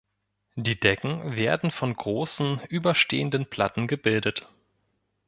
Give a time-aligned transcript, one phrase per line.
[0.55, 4.49] Die Decken werden von großen überstehenden Platten gebildet.